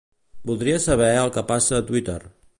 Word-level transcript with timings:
Voldria 0.51 0.79
saber 0.85 1.11
el 1.19 1.31
que 1.37 1.45
passa 1.53 1.79
a 1.81 1.85
Twitter. 1.93 2.19